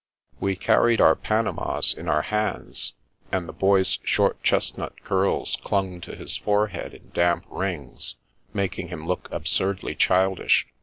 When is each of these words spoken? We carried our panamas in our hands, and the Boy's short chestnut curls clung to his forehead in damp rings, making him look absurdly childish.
We 0.39 0.55
carried 0.55 0.99
our 0.99 1.13
panamas 1.15 1.93
in 1.93 2.07
our 2.09 2.23
hands, 2.23 2.93
and 3.31 3.47
the 3.47 3.53
Boy's 3.53 3.99
short 4.03 4.41
chestnut 4.41 5.03
curls 5.03 5.59
clung 5.63 6.01
to 6.01 6.15
his 6.15 6.35
forehead 6.37 6.95
in 6.95 7.11
damp 7.13 7.45
rings, 7.51 8.15
making 8.51 8.87
him 8.87 9.05
look 9.07 9.27
absurdly 9.31 9.93
childish. 9.93 10.65